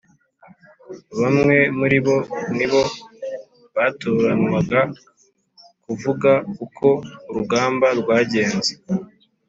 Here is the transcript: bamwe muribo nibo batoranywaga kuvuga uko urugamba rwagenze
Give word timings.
bamwe 1.19 1.57
muribo 1.77 2.15
nibo 2.57 2.81
batoranywaga 3.75 4.81
kuvuga 5.83 6.31
uko 6.65 6.87
urugamba 7.29 7.87
rwagenze 7.99 8.71